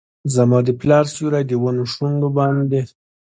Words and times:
زما 0.35 0.59
د 0.67 0.69
پلار 0.79 1.05
سیوري، 1.13 1.43
د 1.47 1.51
ونو 1.61 1.83
شونډو 1.93 2.29
باندې 2.37 2.81